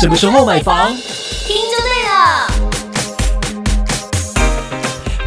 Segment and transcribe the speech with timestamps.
[0.00, 0.94] 什么时候买房？
[0.94, 2.46] 听就对了。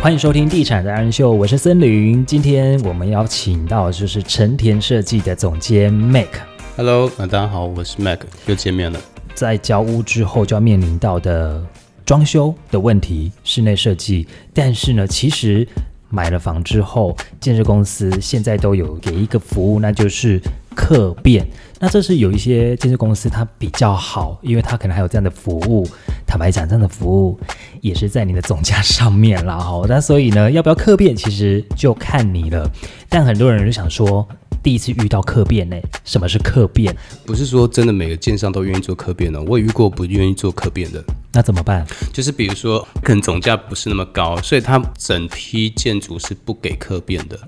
[0.02, 2.26] 欢迎收听《地产达人秀》，我是森林。
[2.26, 6.30] 今天我们邀请到就是成田设计的总监 Mac。
[6.78, 8.98] Hello，啊，大家好，我是 Mac，又见面了。
[9.36, 11.62] 在交屋之后就要面临到的
[12.06, 14.26] 装修的问题，室内设计。
[14.54, 15.68] 但是呢，其实
[16.08, 20.42] 买了房之后，建设公司现在都有给一个服务，那就是
[20.76, 21.48] 客变。
[21.80, 25.88] 那这是有一些建设公司它比较好，因为它可能还有这样的服务。
[26.28, 27.40] 坦白讲，这样的服务
[27.82, 29.84] 也是在你的总价上面啦，哈。
[29.90, 32.70] 那所以呢，要不要客变，其实就看你了。
[33.10, 34.26] 但很多人就想说，
[34.62, 36.96] 第一次遇到客变呢，什么是客变？
[37.26, 41.04] 不是说真的每个建商都愿意做客变的，我也遇过不愿意做客变的。
[41.34, 41.86] 那怎么办？
[42.14, 47.40] 就是比如说，可能总价不是那么高，所以它整批建筑是不给客变的。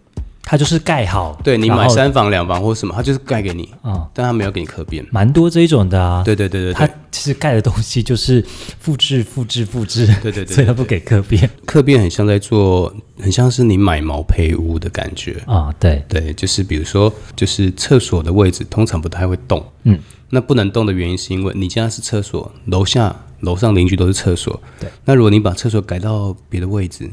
[0.46, 5.04] 它就是盖好，对你买三房两房或什么，它就是盖给你，啊、但它没有给你刻变。
[5.10, 6.22] 蛮多这一种的啊。
[6.24, 8.46] 对对对对它，其实盖的东西就是
[8.80, 15.42] 复制、复制、复制，对对对所以它不给刻变刻变很像在做，很像是你买毛坯屋的感觉。
[15.46, 15.74] 啊。
[15.80, 19.98] 对，对，就是比如说，就是厕所的位置通常不太会动，嗯，
[20.30, 27.10] 那不能动的原因是因为你家是厕所，楼下楼上邻居都是厕所，对，那如果你把厕所改到别的位置，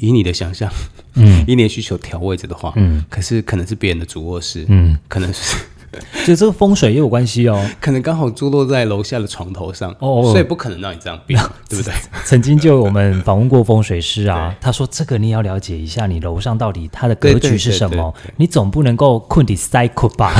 [0.00, 0.68] 以你的想象，
[1.14, 5.56] 嗯以你的需求调位置的话，嗯，可是可能是别人的主卧室，嗯，可能是
[6.24, 7.68] 所以这个风水也有关系哦。
[7.80, 11.92] 可能刚好坐落在楼下的床头上，哦所以不可能让你这样变， 对不对？
[12.24, 20.32] 曾经就我们访问过风水师啊，他说这个你也要了解一下，你楼上到底它的格局是什么，你总不能够困底塞困吧？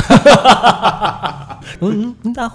[1.81, 2.49] 嗯，那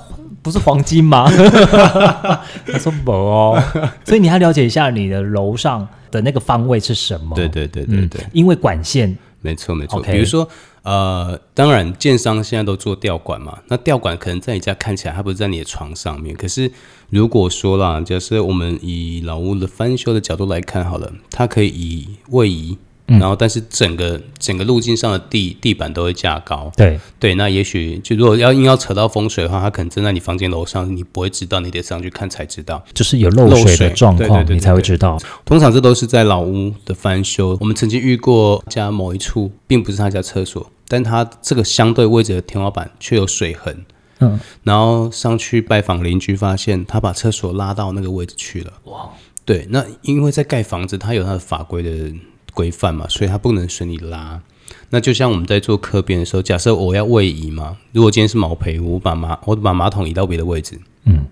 [0.46, 1.28] 不是黄金吗？
[2.64, 3.60] 他说不哦，
[4.04, 7.34] 所以你要了解一下你的楼上的那个方位是什么。
[7.34, 10.00] 对对对对嗯对，因为管线没错没错。
[10.00, 10.48] 比如说，
[10.82, 16.70] 呃，当然建商现在都做吊管嘛，那吊管可能在你家看起来它不是在你的床上面，可是
[17.10, 22.78] 如果说啦，假设我们以老屋的翻修的角度来看好了，它可以以位移。
[23.06, 32.84] 然后，但是整个整个路径上的地地板都会架高，对对，那也许就如果要硬要扯到风水的话，它可能正在你房间楼上，你不会知道，你得上去看才知道。
[32.92, 35.16] 就是有漏漏水的水状况，对对对你才会知道。
[35.44, 37.56] 通常这都是在老屋的翻修。
[37.60, 43.84] 我们曾经遇过家某一处，并不是他家厕所，但他这个相对位置的天花板却有水痕。
[44.18, 48.72] 嗯，然后上去拜访邻居，发现他把厕所拉到那个位置去了。
[48.84, 49.10] 哇，
[49.44, 52.12] 对，那因为在盖房子，他有他的法规的
[52.56, 54.40] 规范嘛，所以它不能随你拉。
[54.88, 61.26] 那就像我们在做客边的时候，假设我要位移嘛，如果今天是毛坯屋，我把马我把马桶移到别的位置，嗯，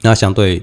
[0.00, 0.62] 那相对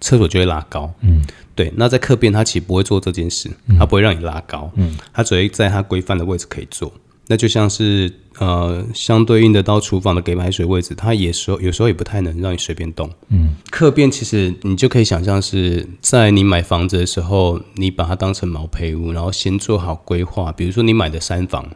[0.00, 1.22] 厕所就会拉高，嗯，
[1.54, 1.72] 对。
[1.76, 6.92] 那在客边，它其实不会做这件事，它不会让你拉高，嗯，它只会在它规范的位置可以做。
[7.32, 13.10] 那就像是呃，相对应的到厨房的给排水位置，它也时候有时候也不太能让你随便动。
[13.30, 20.52] 嗯，客变其实你就可以想象是在你买房子的时候，你把它当成毛坯屋，然后先做好规划。
[20.52, 21.70] 比如说你买的三房，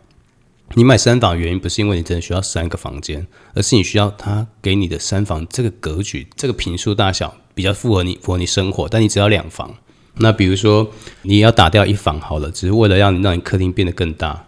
[0.74, 9.74] 你买三房的原因不是因为你真的需要三个房间，而是你需要它给你的三房这个格局、这个平数大小比较符合你符合你生活，但你只要两房。
[10.18, 10.90] 那比如说
[11.22, 14.44] 你要打掉一房好了，只是为了让你让你客厅变得更大。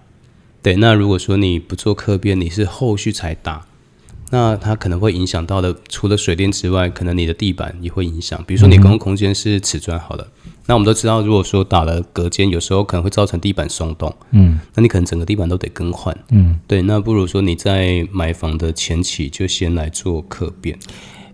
[0.62, 3.64] 对，那如果说你不做客变，你是后续才打，
[4.30, 8.42] 那它可能会影响到的，除了水电之外，可能你的地板也会影响。
[8.46, 10.26] 比如说你公共空间是瓷砖好了，
[10.66, 16.16] 那我们都知道，如果说打了隔间，有时候可能会造成地板松动，嗯那你可能整个地板都得更换。
[16.30, 20.78] 嗯，对，那不如说你在买房的前期就先来做客变。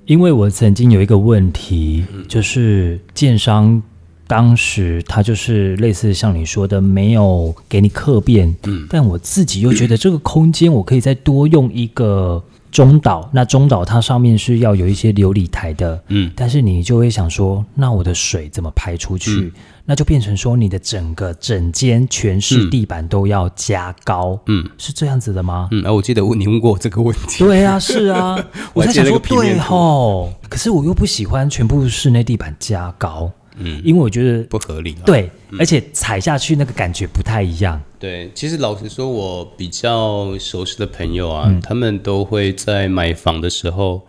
[0.07, 3.83] 因为我曾经有一个问题，就是建商
[4.27, 19.31] 当时他就是类似像你说的，没有给你客变，嗯，但我自己又觉得这个空间我可以再多用一个中岛，那中岛它上面是要有一些琉璃台的，嗯，但是你就会想说，那我的水怎么排出去？
[19.31, 19.53] 嗯。
[19.87, 24.67] 那就变成说你的整个整间全是嗯地板都要加高，嗯。
[24.79, 25.69] 是这样子的吗？
[25.73, 27.45] 嗯，啊，我记得问你问过我这个问题。
[27.45, 28.35] 对啊，是啊，
[28.73, 35.03] 我在想说，对吼，可是我又不喜欢全部室内地板加高，嗯，因为我觉得不合理啊。
[35.07, 37.81] 对，而且踩下去那个感觉不太一样。
[37.99, 44.03] 对，其实老实说，我比较熟悉的朋友啊，嗯他们都会在买房的时候，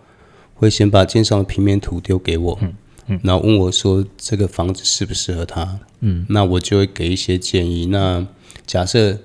[0.56, 2.60] 会先把建商的平面图丢给我，
[3.08, 7.86] 嗯然后问我说这个房子适不适合他，嗯，那我就会给一些建议。
[7.86, 8.26] 那
[8.66, 9.20] 假设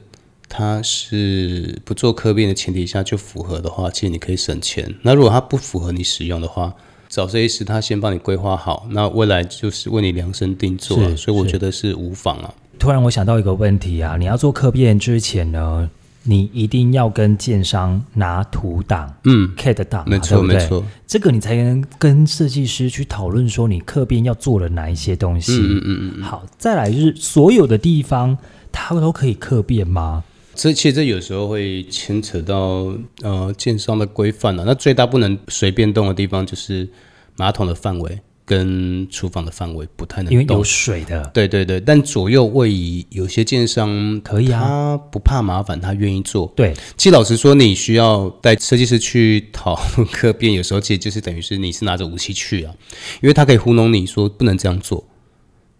[0.51, 4.95] 他是不做客变的前提下就符合的话，其实你可以省钱。
[5.03, 6.75] 那如果他不符合你使用的话，
[7.11, 12.55] 找设计师他先帮你规划好，那未来就是为你量身定做啊、所以我觉得是无妨啊。
[12.79, 15.91] 突然我想到一个问题啊，你要做客变之前呢，
[16.23, 25.59] 你一定要跟建商拿图档、嗯，CAD 档嘛，没错没错，这个你才能跟设计师去讨论说你客变要做了哪一些东西。
[25.59, 28.39] 嗯嗯嗯，好，再来就是所有的地方
[28.71, 30.23] 它都可以客变吗？
[30.55, 32.93] 这其实这有时候会牵扯到
[33.23, 34.65] 呃建商的规范啊。
[34.67, 36.89] 那最大不能随便动的地方就是
[37.37, 40.65] 马桶的范围跟厨房的范围不太能动因为有。
[40.65, 46.53] 水的，对对对，但左右位移，有些建商可以啊他不怕麻烦，他愿意做。
[46.57, 52.75] 对，其实老实说，你需要带设计师去讨论客变，有时候其实就是等于是你是拿着武器去啊，
[53.23, 55.05] 因为他可以糊弄你说不能这样做。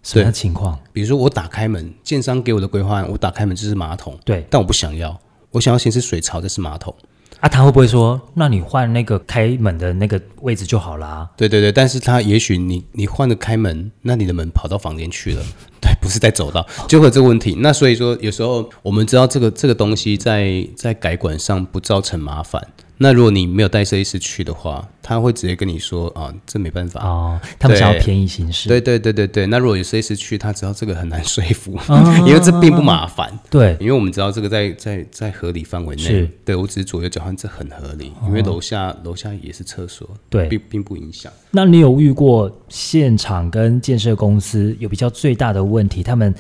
[0.03, 0.79] 什么情况？
[0.93, 5.19] 比如说我打开门，建商给我的规划案，我打开门就是马桶，对但我不想要，
[5.51, 6.95] 我想要先是水槽，再是马桶。
[7.41, 11.27] 啊，他会不会说，那你换那个开门的那个位置就好啦？
[11.37, 15.43] 对对对，但是他也许你你换了开门，那你的门跑到房间去了，
[15.81, 17.57] 对，不是在走道，就会有这个问题。
[17.61, 22.67] 那所以说，有时候我们知道这个这个东西在在改管上不造成麻烦。
[23.03, 27.03] 那如果你没有带设计师去的话，他会直接跟你说啊，这没办法。
[27.03, 33.33] 哦，他们想要便宜行事，对对对对对，那如果有设计师去，他知道这个很难说服，啊因为这并不麻烦。
[33.49, 41.33] 对因为我们知道这个在在在合理范围内是，对我只是左右交换，这很合理，因为楼下楼下也是厕所，对并并不影响。
[41.53, 46.35] 那你有遇过现场跟建设公司有比较最大的问题，他们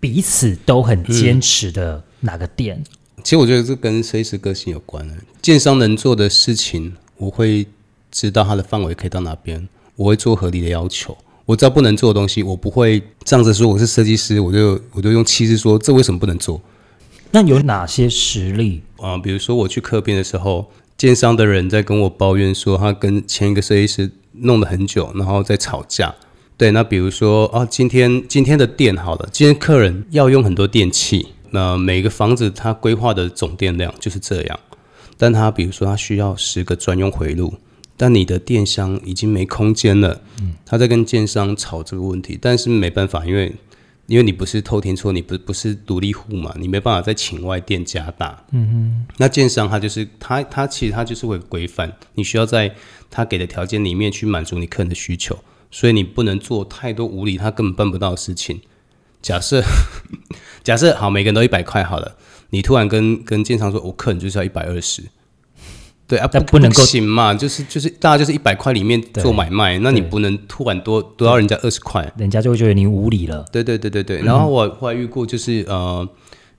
[0.00, 2.82] 彼此都很坚持的哪个点？
[3.22, 5.14] 其实我觉得这跟设计师个性有关的。
[5.42, 7.66] 建商能做的事情，我会
[8.10, 11.16] 知道它的范围可以到哪边，我会做合理的要求。
[11.44, 16.60] 我知道不能做的东西，我不会仗着说我是设计师，我就我就用气势说这为什么不能做
[17.30, 18.82] 那有哪些实例？
[18.98, 26.14] 啊、比如说我去客编的时候，建商的人在跟我抱怨说他跟前一个设计师弄了很久，然后在吵架。
[26.58, 34.58] 对，那比如说啊，今天今天的电好了，今天客人要用很多电器，那每个房子它规划的总电量就是这样，
[35.18, 37.54] 但他比如说他需要十个专用回路，
[37.96, 40.22] 但你的电箱已经没空间了，
[40.64, 43.54] 他在跟建商吵这个问题，但是没办法，因为
[44.06, 48.44] 因为你不是偷天厝，你不不是独立户嘛，你没办法再请外电加大，
[49.18, 52.74] 那建商他就是他他其实他就是会有规范，你需要在
[53.10, 55.38] 他给的条件里面去满足你客人的需求，
[55.70, 58.60] 所以你不能做太多无理他根本办不到的事情。
[59.22, 59.62] 假设
[60.62, 62.16] 假设好，每个人都一百块好了，
[62.50, 65.02] 你突然跟跟建商说，我客人就是要一百二十。
[66.08, 73.44] 对啊，不但不能够行嘛，就是就是大家就是一百块里面做买卖，那你不能突然多多要人家二十块，人家就会觉得你无理了。
[73.50, 76.08] 对对对对对，然后我后来遇过就是呃，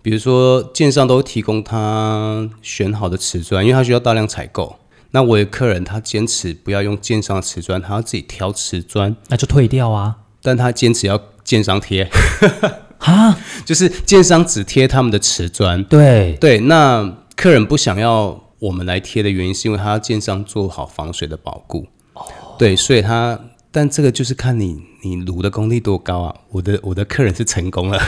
[0.01, 4.75] 比如说建商都提供他选好的瓷砖，因为他需要大量采购。
[5.11, 10.17] 那我有客人他坚持不要用建商的瓷砖，他要自己挑瓷砖，那就退掉啊！
[10.41, 12.09] 但他坚持要建商贴，
[12.99, 15.83] 啊，就是建商只贴他们的瓷砖。
[15.85, 21.85] 对，对，那客人不想要我们来贴的原因，是因为他要建商做好防水的保固。
[22.57, 23.39] 对，所以他，
[23.77, 26.35] 但这个就是看你你炉的功力多高啊。
[26.49, 28.01] 我的我的客人是成功了，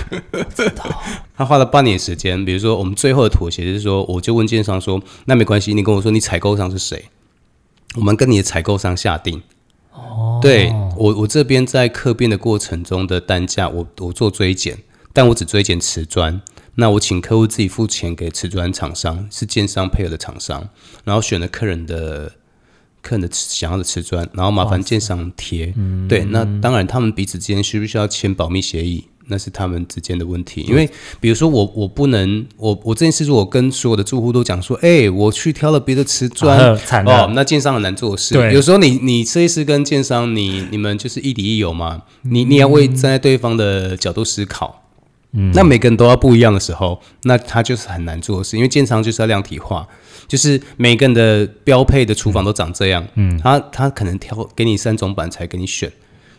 [1.37, 2.43] 他花了半年时间。
[2.43, 7.05] 比如说，我们最后的妥协就是说，我就问建商说，那没关系，你跟我说你采购商是谁，
[7.93, 9.43] 我们跟你的采购商下定。
[9.93, 14.79] 哦，对我我这边在客变的过程中的单价，我我做追减，
[15.13, 16.41] 但我只追减瓷砖。
[16.73, 20.67] 那我请客户自己付钱给瓷砖厂商，是建商配合的厂商，
[21.03, 22.31] 然后选了客人的
[23.01, 25.73] 客人的想要的瓷砖，然后麻烦建商贴。
[26.07, 29.05] 对，那当然他们彼此之间需不需要签保密协议？
[29.31, 38.33] 那是他们之间的问题，因为比如说我我不能我我这件事，我跟所有的住户都讲说，哎、我去挑了别的瓷砖，啊惨了哦，那建商很难做事。
[38.33, 44.88] 对有时候你你设计师跟建商，你你们就是亦敌亦友嘛，你你要为站在对方的角度思考。
[45.31, 49.87] 嗯，那每个人都要不一样的时候，那他就是很难做的事，因为建商就是要量体化，
[50.27, 55.91] 就是每个人的标配的厨房都长这样，嗯，他他可能挑给你三种板材给你选，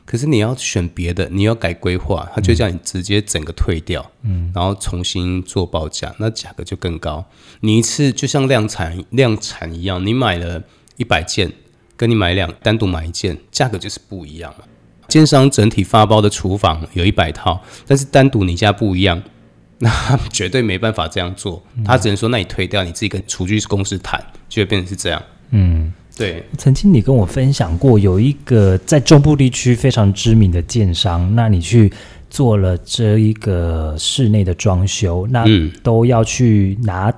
[0.04, 7.24] 可是你要选别的，你要改规划，他就叫你直接整个退掉，嗯，然后重新做报价，那价格就更高。
[7.60, 10.60] 你一次就像量产量产一样，你买了
[10.96, 11.52] 一百件，
[11.96, 14.64] 跟你买两单独买一件，价格就是不一样嘛。
[15.10, 19.20] 建商整体发包的厨房有一百套，但是单独你家不一样，
[19.78, 25.22] 那他绝对没办法这样做，他只能说那你退掉，你自己跟厨具公司谈，就会变成是这样。
[25.50, 31.92] 嗯，对，曾经你跟我分享过，有一个在中部地区非常知名的建商，那你去
[32.28, 37.12] 做了这一个室内的装修，那嗯都要去拿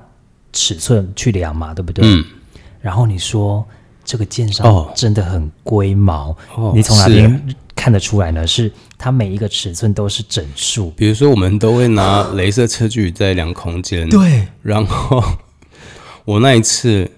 [0.53, 2.05] 尺寸去量嘛，对不对？
[2.07, 2.25] 嗯，
[2.81, 3.63] 然后你说
[4.05, 4.91] 这个建商哦。
[4.95, 8.47] 真的很龟毛，哦你从哪是边看得出来呢？
[8.47, 10.91] 是它每一个尺寸都是整数。
[10.91, 15.21] 比如说，我们都会拿镭射测距在量空间，对，然后
[16.25, 17.11] 我那一次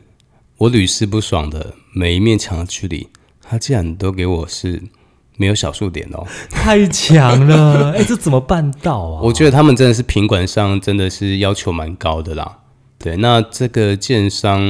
[0.56, 3.06] 我屡试不爽的每一面墙的距离，
[3.42, 4.82] 它竟然都给我是
[5.36, 6.26] 没有小数点哦。
[6.48, 7.92] 太强了！
[7.92, 9.20] 哎，这怎么办到啊？
[9.22, 12.60] 我觉得他们真的是品管上真的是要求蛮高的啦。
[13.04, 14.62] 对，那这个建商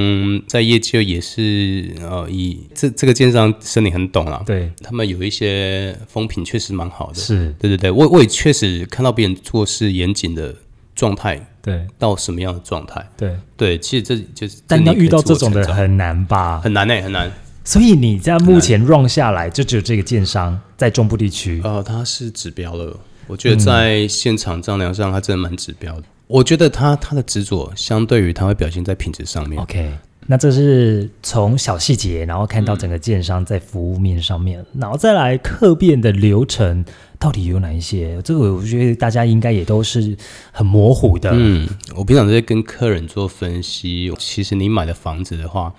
[0.49, 7.15] 在业界也是呃，以这这个建商身体很懂啦，对他们有一些风评确实蛮好的。
[7.15, 10.53] 是，对对对，我我也确实看到别人做事严谨的
[10.97, 13.09] 状态对到什么样的状态。
[13.17, 13.37] 对。
[13.57, 16.59] 对，其实这就是，但要遇到这种的很难吧？
[16.59, 17.31] 很难呢、很难。
[17.63, 21.61] 所以你在目前 run 下来，就只有这个建商在中部地区。
[21.63, 22.99] 呃，他是指标了，
[23.29, 26.05] 我觉得在现场丈量上，它真的蛮指标的。
[26.35, 29.63] 我觉得他他的执着，相对于他会表现在品质上面。
[29.63, 29.89] OK，
[30.27, 36.85] 那这是从小细节，然后看到整个建商在服务面上面，然后再来客变的流程
[37.21, 38.21] 到底有哪一些？
[38.23, 40.17] 这个我觉得大家应该也都是
[40.51, 41.31] 很模糊的。
[41.33, 45.73] 嗯，我平常在跟客人做分析，其实你买的房子的话，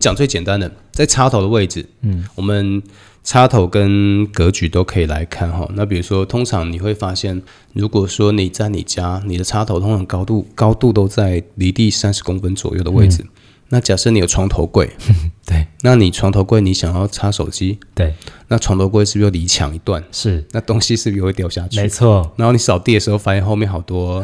[0.00, 2.82] 讲最简单的，在插头的位置，嗯，我们
[3.24, 5.68] 插头跟格局都可以来看哈。
[5.74, 7.40] 那比如说，通常你会发现，
[7.72, 13.24] 如果说你在你家，你的插头通常高度高度都在离地三十公分左右的位置。
[13.68, 14.90] 那假设你有床头柜，
[15.46, 18.12] 对那你床头柜你想要插手机，对，
[18.48, 20.04] 那床头柜是不是又离墙一段？
[20.12, 21.80] 是那东西是不是又会掉下去？
[21.80, 22.30] 没错。
[22.36, 24.22] 然后你扫地的时候，发现后面好多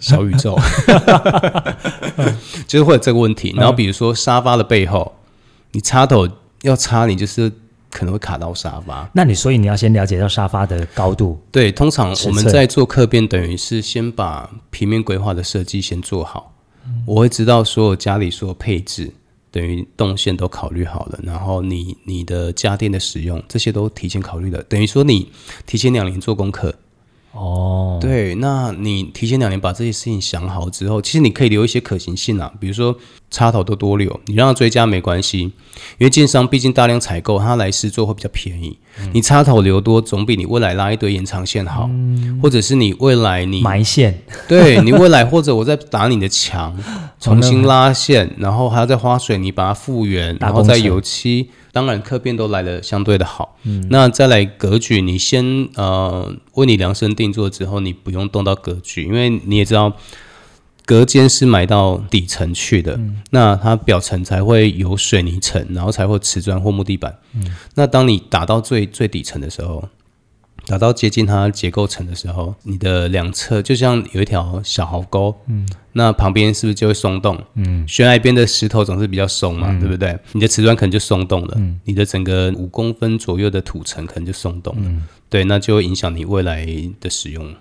[0.00, 0.58] 小宇宙，
[2.66, 3.54] 就是会有这个问题。
[3.56, 5.14] 然后比如说沙发的背后，
[5.70, 6.26] 你插头
[6.62, 7.52] 要插，你就是
[7.90, 9.08] 可能会卡到沙发。
[9.12, 16.54] 那你所以你要先了解到沙发的高度，对，通常我们在做客变，等于是先把平面规划的设计先做好。
[17.06, 19.12] 我会知道所有家里所有配置，
[19.50, 24.62] 等于动线都考虑好了，然后你你的家电的使用，这些都提前考虑了。
[24.64, 25.30] 等于说你
[25.66, 26.74] 提前两年做功课，
[27.32, 32.96] 哦，对，那你提前两年把这些事情想好之后，其实你可以留一些可行性啊，比如说
[33.30, 35.52] 插头都多留，你让它追加没关系，因
[36.00, 38.76] 为建商毕竟大量采购，它来试做会比较便宜。
[39.12, 41.88] 你插头留多，总比你未来拉一堆延长线好，
[42.42, 46.76] 或者是你未来你埋线对你未来或者我再打你的墙，
[47.20, 51.48] 重新拉线，然后还要再花水泥把它复原，然后再油漆。
[51.72, 53.56] 当然，客变都来的相对的好。
[53.88, 59.96] 那再来格局，你先呃为你量身定做之后，你不用动到格局，因为你也知道。
[60.86, 62.98] 隔间是埋到底层去的，
[63.30, 67.16] 那它表层才会有水泥层，然后才会瓷砖或木地板。
[67.76, 69.88] 那当你打到最最底层的时候，
[70.70, 77.36] 打到接近它结构层的时候，你的两侧就像有一条小壕沟，嗯，那旁边是不是就会松动？
[77.54, 80.16] 嗯，悬崖边的石头总是比较松嘛，对不对？
[80.30, 84.88] 你的瓷砖可能就松动了，你的整个五公分左右的土层可能就松动了，
[85.28, 86.64] 对，那就会影响你未来
[87.00, 87.52] 的使用。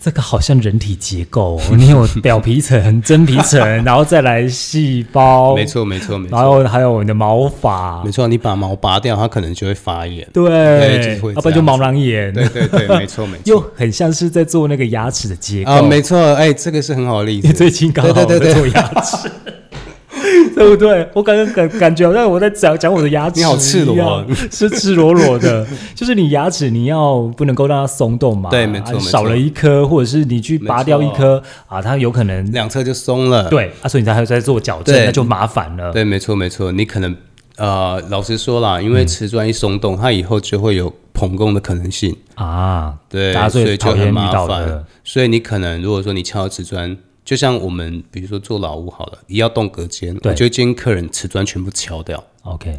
[0.00, 8.28] 这个好像人体结构哦， 你有表皮层、 真皮层，然后再来细胞，没，错，没错，没错然错，后还有你的毛发没，错。
[8.28, 10.24] 你把毛拔掉，它可能就会发炎。
[10.32, 13.60] 对要不然就毛囊炎，对对对，没错没错又。
[13.74, 17.48] 很像是在做那个牙齿的结构啊，没错，哎，这个是很好的例子。
[17.48, 19.28] 你 最近刚好在做牙齿，
[20.60, 21.08] 对不对？
[21.14, 25.64] 我感觉感感觉好像我在讲讲我的牙齿，你好赤裸哦，是赤裸裸的。
[25.94, 33.48] 就是你牙齿你要不能够让它松动嘛，对没错少了一颗，或者是你去拔掉一颗啊，它有可能两侧就松了。
[33.48, 35.92] 对啊，所以你才还在做矫正，那就麻烦了。
[35.92, 37.14] 对，没错没错，你可能
[37.56, 42.16] 呃，老实说啦，因为瓷砖一松动，它以后就会有膨弓的可能性。
[42.34, 44.84] 啊，对，所以就很麻烦。
[45.04, 46.96] 所以你可能如果说你敲瓷砖，
[47.28, 52.24] 就像我们比如说做老屋好了，也要动隔间，对我就会建议客人瓷砖全部敲掉。
[52.44, 52.74] OK，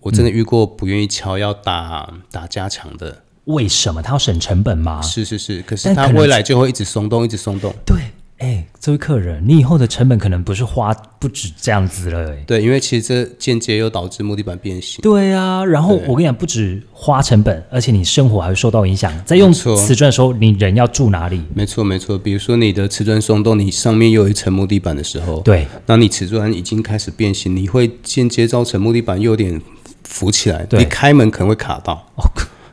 [0.00, 5.00] 我真的遇过不愿意敲要打打加强的，为什么他要省成本吗？
[5.00, 7.74] 是是是，可是但可能它未来就会一直松动，一直松动。
[7.86, 7.96] 对，
[8.38, 12.44] 哎，这位客人，你以后的成本可能不是花不止这样子了，哎。
[12.46, 15.00] 对，因为其实这间接又导致木地板变形。
[15.02, 19.12] 对啊，然后我跟你讲，不止花成本，而且你生活还会受到影响。
[19.24, 21.42] 在用瓷砖的时候，你人要住哪里？
[21.52, 29.60] 没错没错，比如说你的瓷砖松动，你上面又有一层木地板的时候，对那你瓷砖已经开始变形，你会间接造成木地板又有点
[30.04, 32.22] 浮起来，对你开门可能会卡到，哦，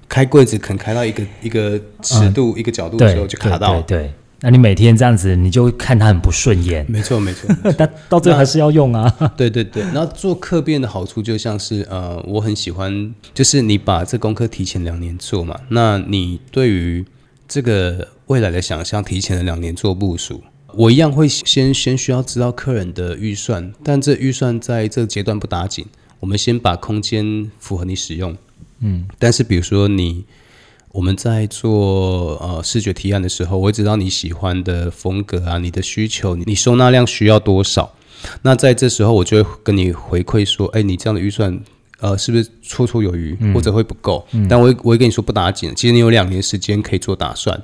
[0.07, 3.81] 开柜子可能开到一个一个尺度、一个角度的时候就卡到。
[3.81, 9.09] 对对对，那你每天这样子，你就看他很不顺眼，没错没错，但 到最后还是要用啊。
[9.35, 9.81] 对对对。
[9.83, 17.05] 然后做客变的好处就像是呃，我很喜欢，就是你把这功课提前两年做嘛，那你对于
[17.47, 20.43] 这个未来的想象提前了两年做部署。
[20.73, 25.85] 我一样会先先需要知道客人的预算，但这预算在这个阶段不打紧，
[26.19, 28.35] 我们先把空间符合你使用。
[28.81, 30.25] 嗯，但是比如说你
[30.95, 37.91] 我们在做呃视觉提案的时候，我会知道你喜欢的风格啊，你的需求，你收纳量需要多少。
[38.43, 41.59] 那在这时候，我就会跟你回馈说，哎，你这样的预算，
[41.99, 44.25] 呃，是不是绰绰有余，或者会不够？
[44.49, 47.61] 但我会我会跟你说不打紧，其实你有两年时间可以做打算。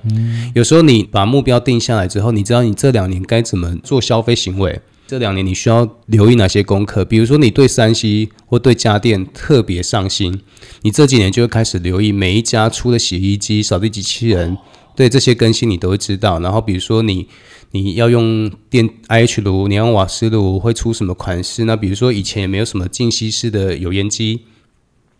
[0.53, 4.81] 有时候你把目标定下来之后，你知道你这两年该怎么做消费行为。
[5.11, 7.03] 这两年你需要留意哪些功课？
[7.03, 10.39] 比如说你对山西或对家电特别上心，
[10.83, 14.57] 你这几年就会开始留意每一家出的洗衣机、扫地机器人，
[14.95, 16.39] 对这些更新你都会知道。
[16.39, 17.27] 然后比如说你
[17.71, 21.65] 你要用电 IH 炉，你要用瓦斯炉会出什么款式？
[21.65, 24.43] 那比如说以前也没有什么静息式的油烟机。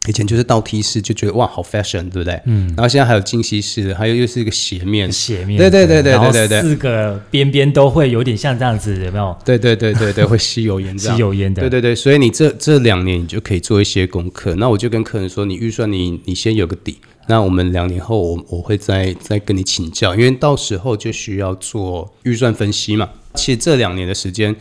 [0.08, 2.42] 以前就是倒梯式，就觉得哇好 fashion，对不对？
[2.46, 2.68] 嗯。
[2.76, 5.60] 然后现在还有静息式，还有又是一个斜面，斜面。
[5.60, 6.62] 对对对对对对对。
[6.62, 9.38] 四个边边都会有点像这样子，有没有？
[9.46, 11.62] 对对对对对，会吸油烟， 吸油烟的。
[11.62, 14.56] 对对对，所以你这这两年你就可以做一些功课。
[14.56, 16.98] 那我就跟客人说，你预算你你先有个底。
[17.28, 23.08] 那我们两年后我我会再再跟你请教，因为到时候就需要做预算分析嘛。
[23.36, 24.54] 其实这两年的时间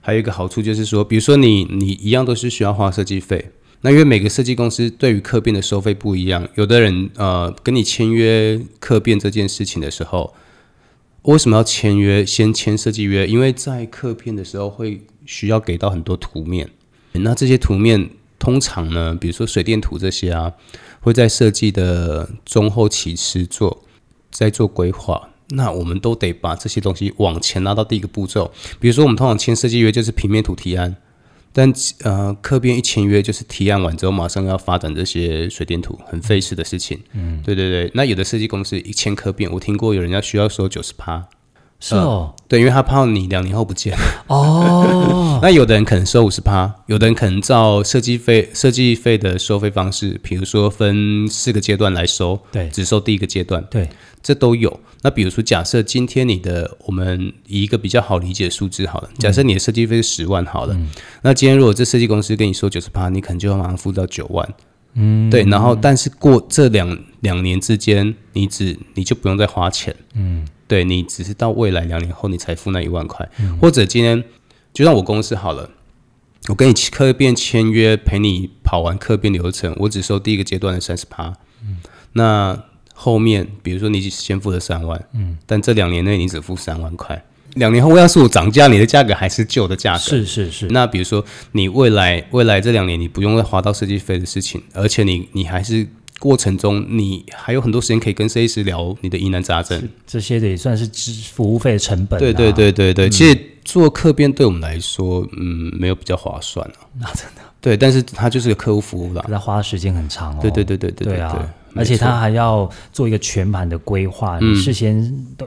[0.00, 3.50] 还有一个好处就是说，比如说你你一样都是需要花设计费。
[3.80, 10.34] 那因为每个设计公司对于客变的收费不一样，有的人呃跟你签约客变这件事情的时候，
[11.22, 12.26] 为什么要签约？
[12.26, 16.68] 先签设计约，因为在客片的时候会需要给到很多图面，
[17.12, 20.52] 那这些图面通常呢，比如说水电图这些啊，
[21.00, 23.84] 会在设计的中后期时做，
[24.32, 30.96] 在做规划，那我们都得把这些东西往前拉到第一个步骤，比如说我们通常签设计约就是平面图提案。
[31.58, 31.72] 但
[32.04, 36.96] 呃，客编一签约就是提案完之后，马上要发展这些水电图，很费事的事情。
[37.14, 37.90] 嗯，对对对。
[37.94, 41.26] 那有的设计公司一签客编，我听过有人要需要收九十趴。
[41.80, 43.96] 是哦，对，因为他怕你两年后不见。
[44.28, 45.38] 哦。
[45.42, 53.88] 那有的人可能收五十趴，有的人可能照设计费设计费的收费方式，比如说分四个阶段来收，对，只收第一个阶段，对，
[54.22, 54.80] 这都有。
[55.02, 60.76] 那比如说，假设今天你的我们以一个比较好理解的数字好了，假设你的设计费是十万好了，
[61.22, 64.54] 那今天如果这设计公司跟你说九十八，你可能就要马上付到九万，
[64.94, 73.28] 嗯，对，然后但是过这两两年之间，你只你就不用再花钱，嗯，对你只是到未来两年后你才付那一万块，
[73.60, 74.24] 或者今天
[74.74, 75.70] 就让我公司好了，
[76.48, 81.76] 我跟你客变签约陪你跑完客变流程，我只收第一个阶段的三十趴，嗯，
[82.14, 82.64] 那。
[83.00, 90.66] 后面，比如说你先付了三万，嗯，但这两年内你只付三万块，两年后要是我涨价，你的价格还是旧的价格，是是是。
[90.70, 95.86] 那比如说你未来未来这两年你不用再花到设计费的事情，而且你你还是
[96.18, 102.18] 过程中你还有很多时间可以跟设计师聊你的疑难杂症，这些的也算是支服务费的成本。
[102.18, 106.82] 对对对对对，其实做客编对我们来说，嗯，没有比较划算啊。
[106.98, 107.42] 那真的。
[107.60, 110.38] 对，但是它就是个客户服务啦，他花的时间很长哦。
[110.42, 111.54] 对对对对对对啊。
[111.78, 114.96] 而且他还要做一个全盘的规划，你事先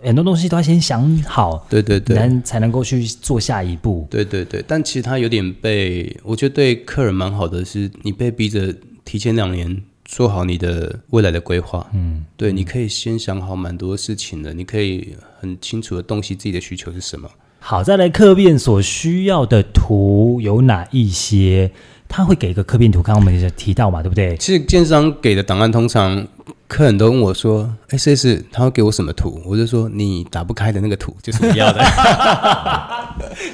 [0.04, 4.08] 很多东西都要先想好，对对对，能才能够去做下一步。
[4.10, 11.86] 对对对，但其实他有点被，我觉得对客人蛮好的，是你被逼着提前两年做好你的未来的规划。
[11.94, 17.30] 嗯，对，你可以先想好蛮多事情的，你可以很清楚的洞悉自己的需求是什么。
[17.64, 21.72] 好，再来客变所需要的图有哪一些？
[22.12, 24.36] 他会给一个刻变图，刚刚我们也提到嘛，对不对？
[24.38, 26.28] 其实建商给的档案通常。
[26.68, 31.84] 客人都问我说：“哎，C S，他会给我什么图？”我就说：“你打不开的那个图 就是我要的。”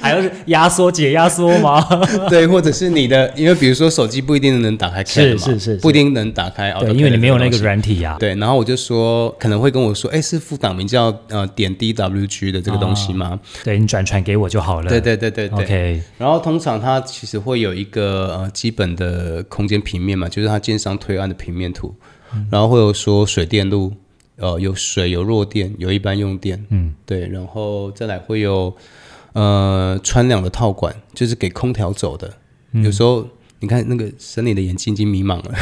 [0.00, 1.84] 还有压缩解压缩吗？
[2.30, 6.72] 对，或者是你的，因为比如说手机不一定能打开，是是是，不一定能打开。
[6.80, 8.16] 对，因为你没有那个软体呀。
[8.20, 14.88] 对，然后我就说可能会跟我说：“哎，是副档名叫呃点 D W G 的这个东西吗？”对你转传给我就好了。
[14.88, 15.64] 对对对对对。
[15.64, 16.02] OK。
[16.18, 21.92] 然后通常它其实会有一个呃基本的空间平面嘛，就是它建商推案的平面图。
[22.50, 23.92] 然后会有说水电路，
[24.36, 28.74] 呃，有水有弱电，有一般用电，嗯，对，然后再来会有
[29.32, 32.32] 呃穿梁的套管，就是给空调走的。
[32.72, 33.26] 有时候
[33.60, 35.54] 你看那个神里的眼睛已经迷茫了，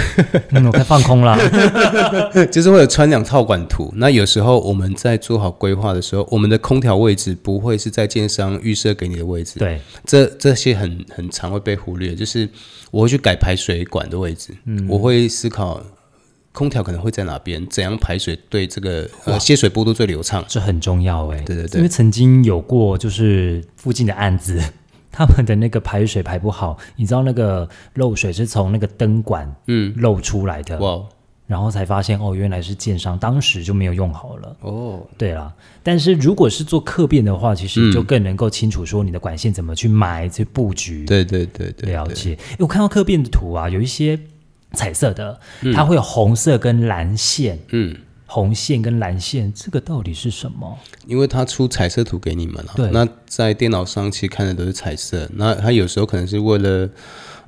[0.67, 1.39] 我快放空了。
[2.53, 3.91] 就是会有穿梁套管图。
[3.97, 9.59] 那有时候我们在做好规划的时候，我们的空调位置不会是在建商预设给你的位置。
[9.59, 12.15] 对，这这些很很常会被忽略。
[12.15, 12.47] 就是
[12.91, 15.83] 我会去改排水管的位置，嗯，我会思考。
[16.57, 17.67] 空调可能会在哪边？
[17.67, 20.43] 怎样排水对这个呃泄水波度最流畅？
[20.49, 21.39] 这很重要哎。
[21.43, 24.59] 对对对，因为曾经有过就是附近的案子，
[25.13, 31.05] 他们的那个排水排不好，你知道那个漏水是从那个灯管嗯漏出来的哇，
[31.47, 35.07] 然后才发现哦原来是建商当时就没有用好了哦。
[35.19, 41.05] 对了，但是如果是做客变的话，其实就更能够清楚说你的管线怎么去埋去布局。
[41.05, 42.39] 对对对对，了解。
[42.59, 44.19] 我看到客变的图啊，有一些。
[44.77, 45.41] 彩色的，
[45.75, 50.79] 它会有红色跟蓝线，嗯，红线跟蓝线，这个到底是什么？
[51.07, 52.91] 因为它出彩色图给你们了，对。
[52.91, 56.89] 那在电脑上其实看的都是彩色，那它有时候可能是为了，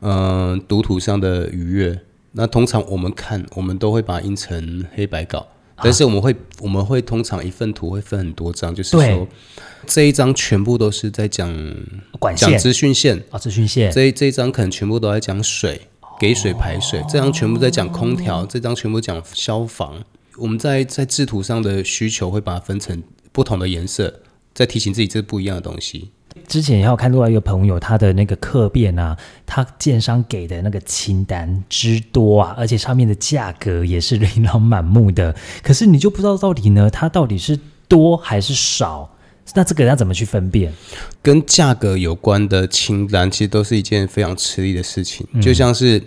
[0.00, 2.00] 呃，读图上的愉悦。
[2.32, 5.46] 那通常我们看，我们都会把它印成黑白稿，
[5.82, 9.26] 但是我们会，我们会通常一份图会分很多张，就是说
[9.86, 11.52] 这一张全部都是在讲
[12.20, 12.56] 管线。
[12.58, 15.80] 资讯线，啊，资讯线，这一这一张可能全部都在讲水，
[16.18, 19.94] 给水排水，这张全部在讲空调，这张全部讲消防。
[20.36, 23.00] 我们在在制图上的需求会把它分成
[23.30, 24.12] 不同的颜色，
[24.52, 26.10] 再提醒自己这是不一样的东西。
[26.46, 35.34] 之前也有看另外一个朋友，他的那个客变啊，他建商给的那个清单之多啊，而且上面的价格也是琳琅满目的。
[35.62, 39.08] 可是你就不知道到底呢，它到底是多还是少？
[39.54, 40.72] 那这个要怎么去分辨？
[41.22, 46.02] 跟价格有关的清单，其实都是一件非常吃力的事情，就像是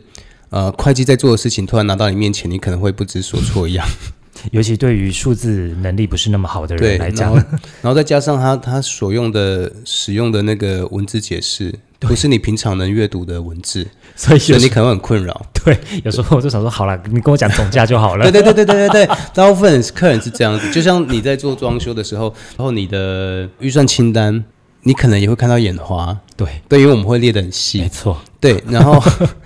[0.49, 3.86] 呃会计在做的事情，突然拿到你面前，你可能会不知所措一样。
[4.51, 11.71] 尤其对于数字能力不是那么好的，人来讲然后，然后再加上他他所用的使用的那个文字解释，
[12.02, 15.46] 不是你平常能阅读的文字， 所以你可能会很困扰。
[15.64, 18.24] 对有时候我就想说，好了，你跟我讲总价就好了。
[18.30, 24.44] 对对对对对对对，大部分客人是这样子，就像你在做装修的时候，然后你的预算清单，
[24.84, 26.18] 你可能也会看到眼花。
[26.36, 27.90] 对，对，因为我们会列得很细没。
[27.90, 29.00] 错，对，然后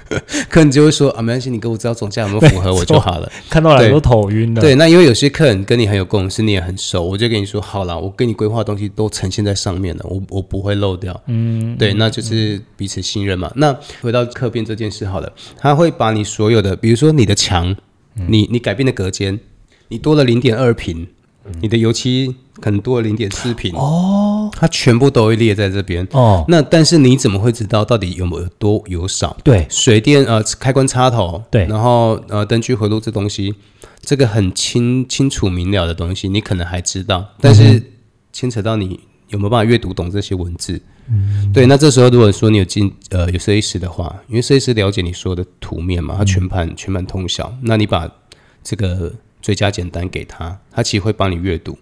[0.50, 3.32] 客人就会说啊，没关系，你给我知道总价有没有符合我就好了。
[3.50, 4.62] 看到了对都头晕了。
[4.62, 11.20] 对，那因为有些客人跟你很有共识，你也很熟，我就跟你说好了，我给你规划的东西都呈现在上面了，我我不会漏掉。
[11.28, 13.52] 嗯，对，那就是彼此信任嘛。
[13.56, 17.76] 那回到客变这件事好了，他会把你所有的，比如说你的墙，
[18.28, 19.40] 你你改变的隔间，
[19.88, 21.08] 你多了零点二平，
[21.62, 26.08] 你的油漆可能多了零点四平，哦，它全部都会列在这边。
[26.12, 29.36] 哦，那但是你怎么会知道到底有没有多有少？
[29.44, 33.54] 对水电呃开关插头，对然后呃灯具回路这东西，
[34.02, 37.82] 这个很清清楚明了的东西，你可能还知道，但是
[38.34, 40.82] 牵扯到你有没有办法阅读懂这些文字。
[41.08, 48.10] 嗯，对，那这时候如果说你有进呃有设计师的话，因为设计师了解你所有的图面嘛，他全盘、全盘通晓，那你把
[48.64, 49.14] 这个
[49.46, 51.78] 最佳简单给他，他其实会帮你阅读，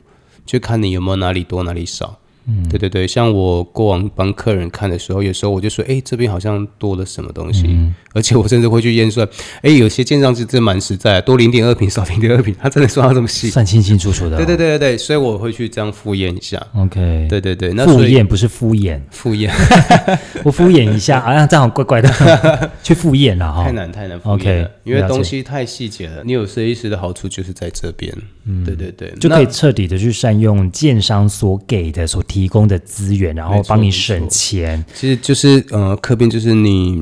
[0.45, 2.19] 就看你有没有哪里多哪里少。
[2.47, 7.67] 嗯，对对对，像我过往帮客人看的时候，有时候我就说，哎，这边好像多了什么东西，
[8.13, 9.27] 而且我甚至会去验算，
[9.61, 13.49] 哎，有些建商是真蛮实在，多零点二平，少零点二平，他真的算到这么细。
[13.49, 14.37] 算清清楚楚的。
[14.37, 16.65] 对对对对对，所以我会去这样敷衍一下。
[16.75, 19.49] ，OK，对对对，那敷衍不是敷衍，敷衍。
[20.43, 22.09] 我敷衍一下，好 像这样怪怪的，
[22.81, 23.65] 去敷衍了哈。
[23.65, 23.73] 太。
[23.73, 26.21] 难太难复 OK，验了，因为东西太细节了。
[26.23, 34.83] 你有设计师的好处就是在这边，嗯，对对对，就可以彻底的去善用建商所给的、所提供的资源，然后帮你省钱。
[34.95, 36.99] 其实就是呃，客变就是你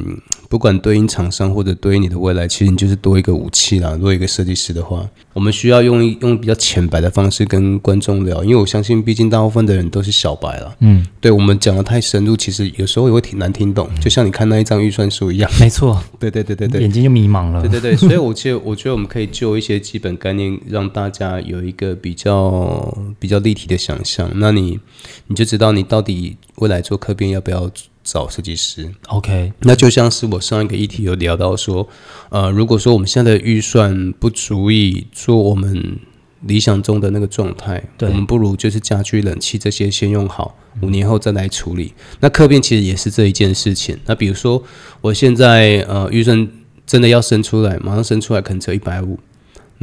[0.50, 3.94] 不管对应厂商或者对应你的未来，其实你就是多一个武器啦。
[3.94, 10.76] 如果一个设计师的话，我们需要用用比较浅白的方式跟观众聊，因为我相信，毕竟大部分的人都是小白啦。
[10.82, 15.50] 嗯，对我们讲的太深入，其实有时候也会挺难听懂，就像你看那一张预算书一样。
[15.62, 16.82] 没错， 对对对对对。
[16.82, 17.80] 眼睛就迷茫了对。
[17.80, 24.30] 对对，所以我觉得，我觉得我们可以就一些基本概念，让大家有一个比较比较立体的想象。
[24.36, 24.78] 那你
[25.32, 27.72] 你就知道你到底未来做客变要不要
[28.04, 28.92] 找设计师。
[29.08, 31.88] OK，那就像是我上一个议题有聊到说，
[32.28, 35.98] 呃，如果说我们现在的预算不足以做我们
[36.42, 41.94] 理想中的那个状态，对我们不如就是家具、冷气这些先用好，五年后再来处理。
[42.20, 43.98] 那客变其实也是这一件事情。
[44.06, 44.62] 那比如说，
[45.00, 46.46] 我现在呃预算
[46.86, 49.18] 真的要生出来，马上生出来可能只有一百五。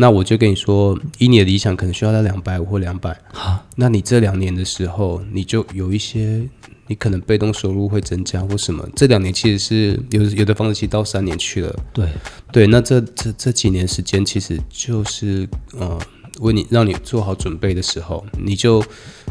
[0.00, 3.20] 那我就跟你说，以你的理想可能需要到两百五或两百。
[3.32, 6.48] 好，那你这两年的时候，你就有一些，
[6.86, 8.88] 你可能被动收入会增加或什么。
[8.94, 12.08] 这两年其实是有有的房子其实到三年去了，对，
[12.52, 12.66] 对。
[12.68, 15.98] 那这这这几年时间，其实就是呃，
[16.38, 18.80] 为你让你做好准备的时候，你就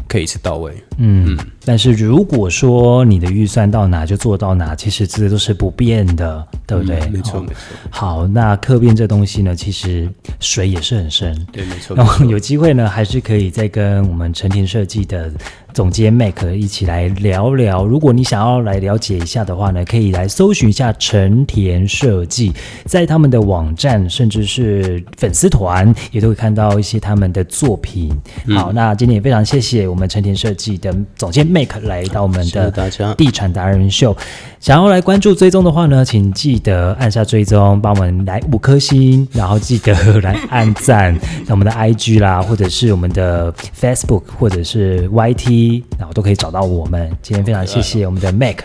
[0.06, 0.74] 可以一次到位。
[0.98, 1.36] 嗯。
[1.64, 6.98] 但是如果说你的预算到哪就做到哪，其实这都是不变的，对不对？
[7.00, 7.56] 嗯没错哦没错，
[7.90, 10.08] 好，那客变这东西呢，其实
[10.40, 11.46] 水也是很深。
[11.52, 11.94] 对没错。
[11.94, 15.30] 然后有机会呢，还是可以再跟我们成田设计的
[15.74, 17.84] 总监 Mac 一起来聊聊。
[17.84, 22.54] 如果你想要来了解一下的话呢，可以来搜寻一下成田设计，
[22.86, 28.10] 在他们的网站甚至是粉丝团也都会看到一些他们的作品。
[28.46, 32.72] 嗯好，那今天也非常谢谢我们成田设计的总监 Mac 来到我们的。
[33.16, 34.16] 地产达人秀。
[34.60, 47.10] 想要来关注追踪的话呢，请记得按下追踪，帮我们来五颗星，然后记得来按赞，那我们的 IG 啦，或者是我们的 Facebook 或者是 YT，然后都可以找到我们。
[47.22, 48.58] 今天非常谢谢我们的 Mac。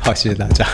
[0.00, 0.66] 好，谢谢大家。